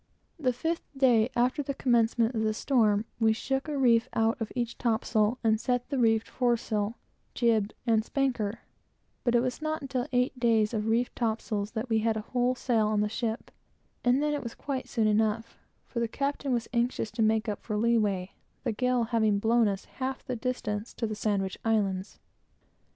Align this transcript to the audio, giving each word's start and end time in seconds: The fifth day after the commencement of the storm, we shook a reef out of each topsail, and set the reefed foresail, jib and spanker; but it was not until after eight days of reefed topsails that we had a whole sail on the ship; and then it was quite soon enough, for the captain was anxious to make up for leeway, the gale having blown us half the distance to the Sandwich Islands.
The 0.39 0.51
fifth 0.51 0.89
day 0.97 1.29
after 1.35 1.61
the 1.61 1.75
commencement 1.75 2.33
of 2.33 2.41
the 2.41 2.55
storm, 2.55 3.05
we 3.19 3.33
shook 3.33 3.67
a 3.67 3.77
reef 3.77 4.09
out 4.15 4.41
of 4.41 4.51
each 4.55 4.79
topsail, 4.79 5.37
and 5.43 5.61
set 5.61 5.89
the 5.89 5.99
reefed 5.99 6.27
foresail, 6.27 6.95
jib 7.35 7.71
and 7.85 8.03
spanker; 8.03 8.61
but 9.23 9.35
it 9.35 9.41
was 9.41 9.61
not 9.61 9.83
until 9.83 10.05
after 10.05 10.09
eight 10.17 10.39
days 10.39 10.73
of 10.73 10.87
reefed 10.87 11.15
topsails 11.15 11.69
that 11.73 11.87
we 11.87 11.99
had 11.99 12.17
a 12.17 12.21
whole 12.21 12.55
sail 12.55 12.87
on 12.87 13.01
the 13.01 13.09
ship; 13.09 13.51
and 14.03 14.23
then 14.23 14.33
it 14.33 14.41
was 14.41 14.55
quite 14.55 14.89
soon 14.89 15.05
enough, 15.05 15.59
for 15.85 15.99
the 15.99 16.07
captain 16.07 16.51
was 16.51 16.67
anxious 16.73 17.11
to 17.11 17.21
make 17.21 17.47
up 17.47 17.61
for 17.61 17.77
leeway, 17.77 18.31
the 18.63 18.71
gale 18.71 19.03
having 19.03 19.37
blown 19.37 19.67
us 19.67 19.85
half 19.85 20.25
the 20.25 20.35
distance 20.35 20.95
to 20.95 21.05
the 21.05 21.13
Sandwich 21.13 21.59
Islands. 21.63 22.17